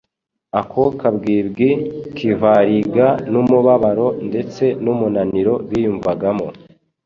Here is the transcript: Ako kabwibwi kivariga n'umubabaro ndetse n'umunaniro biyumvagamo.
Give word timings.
Ako 0.59 0.83
kabwibwi 0.99 1.69
kivariga 2.15 3.07
n'umubabaro 3.31 4.07
ndetse 4.27 4.63
n'umunaniro 4.83 5.53
biyumvagamo. 5.69 6.47